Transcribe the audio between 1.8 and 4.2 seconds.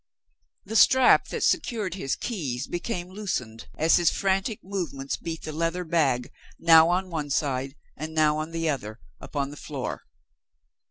his keys became loosened, as his